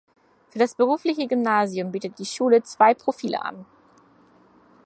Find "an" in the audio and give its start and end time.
3.39-3.67